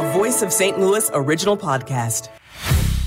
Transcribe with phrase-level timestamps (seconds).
[0.00, 0.78] a Voice of St.
[0.78, 2.30] Louis original podcast.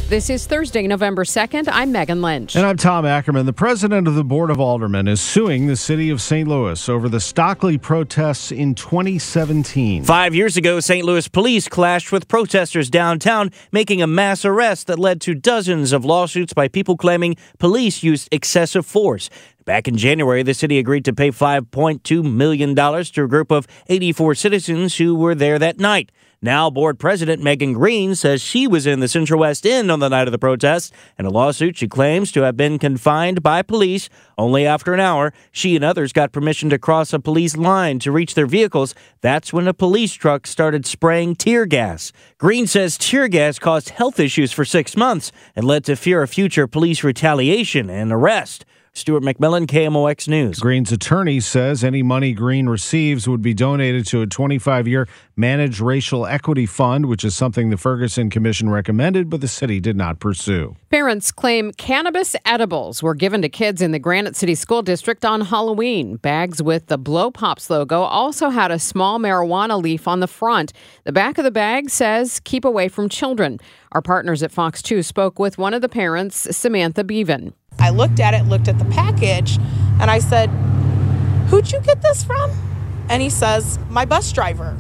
[0.10, 1.68] This is Thursday, November 2nd.
[1.72, 2.56] I'm Megan Lynch.
[2.56, 3.48] And I'm Tom Ackerman.
[3.48, 6.48] The president of the Board of Aldermen is suing the city of St.
[6.48, 10.04] Louis over the Stockley protests in 2017.
[10.04, 11.04] Five years ago, St.
[11.04, 16.06] Louis police clashed with protesters downtown, making a mass arrest that led to dozens of
[16.06, 19.32] lawsuits by people claiming police used excessive force.
[19.66, 24.36] Back in January, the city agreed to pay $5.2 million to a group of 84
[24.36, 26.12] citizens who were there that night.
[26.42, 30.10] Now, board president Megan Green says she was in the Central West End on the
[30.10, 30.94] night of the protest.
[31.18, 34.10] In a lawsuit, she claims to have been confined by police.
[34.38, 38.12] Only after an hour, she and others got permission to cross a police line to
[38.12, 38.94] reach their vehicles.
[39.22, 42.12] That's when a police truck started spraying tear gas.
[42.38, 46.30] Green says tear gas caused health issues for six months and led to fear of
[46.30, 48.66] future police retaliation and arrest.
[48.96, 50.60] Stuart McMillan, KMOX News.
[50.60, 55.80] Green's attorney says any money Green receives would be donated to a 25 year managed
[55.80, 60.20] racial equity fund, which is something the Ferguson Commission recommended, but the city did not
[60.20, 60.76] pursue.
[60.92, 65.42] Parents claim cannabis edibles were given to kids in the Granite City School District on
[65.42, 66.18] Halloween.
[66.18, 70.72] Bags with the Blow Pops logo also had a small marijuana leaf on the front.
[71.04, 73.60] The back of the bag says, Keep away from children.
[73.92, 77.56] Our partners at Fox 2 spoke with one of the parents, Samantha Bevan.
[77.84, 79.58] I looked at it, looked at the package,
[80.00, 80.48] and I said,
[81.50, 82.50] Who'd you get this from?
[83.10, 84.78] And he says, My bus driver.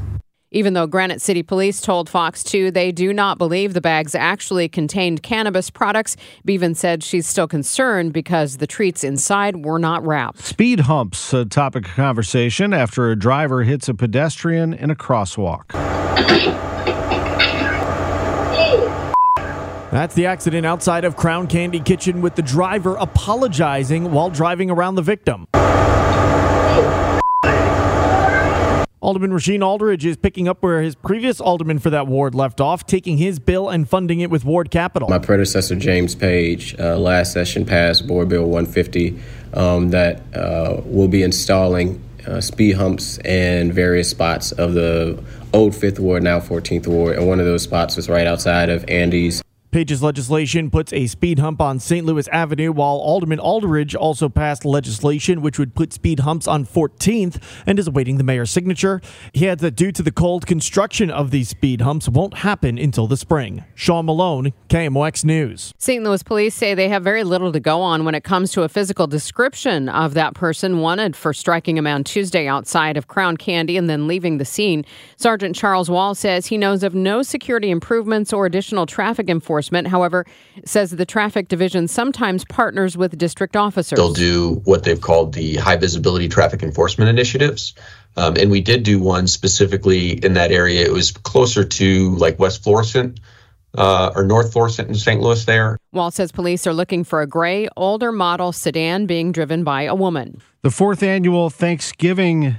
[0.51, 4.69] Even though Granite City Police told Fox 2 they do not believe the bags actually
[4.69, 6.15] contained cannabis products,
[6.45, 10.39] Bevan said she's still concerned because the treats inside were not wrapped.
[10.39, 15.73] Speed humps, a topic of conversation after a driver hits a pedestrian in a crosswalk.
[19.93, 24.95] That's the accident outside of Crown Candy Kitchen with the driver apologizing while driving around
[24.95, 25.45] the victim.
[29.01, 32.87] Alderman Rasheen Aldridge is picking up where his previous alderman for that ward left off,
[32.87, 35.09] taking his bill and funding it with ward capital.
[35.09, 39.19] My predecessor, James Page, uh, last session passed Board Bill 150
[39.53, 45.23] um, that uh, will be installing uh, speed humps in various spots of the
[45.53, 47.17] old 5th Ward, now 14th Ward.
[47.17, 49.42] And one of those spots was right outside of Andy's
[49.73, 52.05] Page's legislation puts a speed hump on St.
[52.05, 57.41] Louis Avenue, while Alderman Aldridge also passed legislation which would put speed humps on 14th
[57.65, 59.01] and is awaiting the mayor's signature.
[59.33, 63.07] He adds that due to the cold, construction of these speed humps won't happen until
[63.07, 63.63] the spring.
[63.73, 65.73] Sean Malone, KMOX News.
[65.79, 66.03] St.
[66.03, 68.69] Louis police say they have very little to go on when it comes to a
[68.69, 73.75] physical description of that person wanted for striking a man Tuesday outside of Crown Candy
[73.75, 74.85] and then leaving the scene.
[75.17, 79.87] Sergeant Charles Wall says he knows of no security improvements or additional traffic enforcement enforcement.
[79.87, 80.25] However,
[80.65, 83.97] says the traffic division sometimes partners with district officers.
[83.97, 87.73] They'll do what they've called the high visibility traffic enforcement initiatives.
[88.15, 90.85] Um, and we did do one specifically in that area.
[90.85, 93.19] It was closer to like West Florissant.
[93.75, 95.19] Uh, or North Florissant in St.
[95.19, 95.79] Louis there.
[95.91, 99.95] Wall says police are looking for a gray, older model sedan being driven by a
[99.95, 100.43] woman.
[100.61, 102.57] The fourth annual Thinksgiving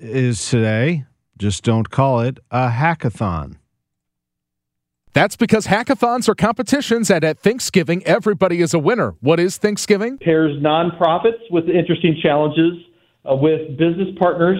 [0.00, 1.04] is today.
[1.38, 3.58] Just don't call it a hackathon.
[5.16, 9.14] That's because hackathons are competitions, and at Thinksgiving, everybody is a winner.
[9.22, 10.20] What is Thinksgiving?
[10.20, 12.74] Pairs nonprofits with interesting challenges
[13.24, 14.58] uh, with business partners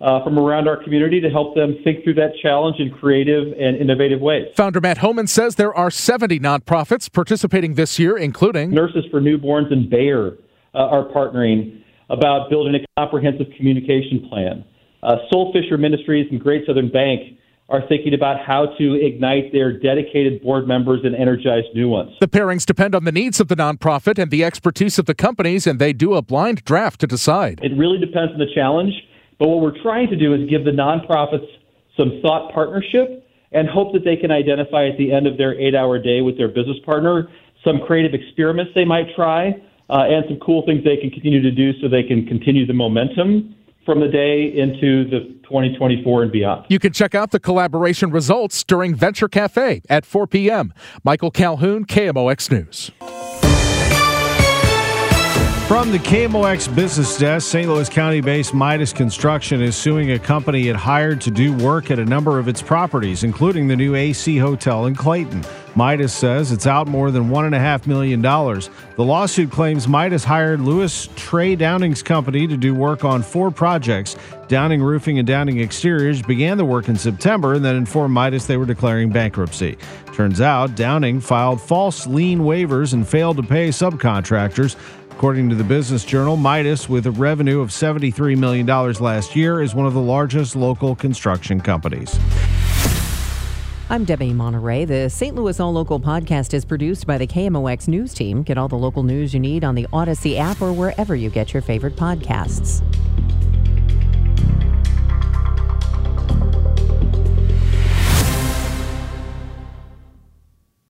[0.00, 3.76] uh, from around our community to help them think through that challenge in creative and
[3.76, 4.46] innovative ways.
[4.56, 9.70] Founder Matt Homan says there are 70 nonprofits participating this year, including Nurses for Newborns
[9.70, 10.38] and Bayer
[10.74, 14.64] uh, are partnering about building a comprehensive communication plan.
[15.02, 17.37] Uh, Soul Fisher Ministries and Great Southern Bank
[17.68, 22.12] are thinking about how to ignite their dedicated board members and energize new ones.
[22.20, 25.66] The pairings depend on the needs of the nonprofit and the expertise of the companies,
[25.66, 27.60] and they do a blind draft to decide.
[27.62, 28.94] It really depends on the challenge,
[29.38, 31.46] but what we're trying to do is give the nonprofits
[31.96, 35.74] some thought partnership and hope that they can identify at the end of their eight
[35.74, 37.28] hour day with their business partner
[37.64, 39.48] some creative experiments they might try
[39.90, 42.72] uh, and some cool things they can continue to do so they can continue the
[42.72, 43.54] momentum
[43.88, 46.66] from the day into the 2024 and beyond.
[46.68, 50.74] You can check out the collaboration results during Venture Cafe at 4 p.m.
[51.04, 52.90] Michael Calhoun, KMOX News.
[55.66, 57.66] From the KMOX business desk, St.
[57.66, 61.98] Louis County based Midas Construction is suing a company it hired to do work at
[61.98, 65.42] a number of its properties, including the new AC Hotel in Clayton.
[65.74, 68.20] Midas says it's out more than $1.5 million.
[68.20, 68.70] The
[69.04, 74.16] lawsuit claims Midas hired Lewis Trey Downing's company to do work on four projects.
[74.48, 78.56] Downing Roofing and Downing Exteriors began the work in September and then informed Midas they
[78.56, 79.76] were declaring bankruptcy.
[80.14, 84.76] Turns out Downing filed false lien waivers and failed to pay subcontractors.
[85.10, 89.74] According to the Business Journal, Midas, with a revenue of $73 million last year, is
[89.74, 92.18] one of the largest local construction companies.
[93.90, 94.84] I'm Debbie Monterey.
[94.84, 95.34] The St.
[95.34, 98.42] Louis All Local podcast is produced by the KMOX News Team.
[98.42, 101.54] Get all the local news you need on the Audacy app or wherever you get
[101.54, 102.82] your favorite podcasts.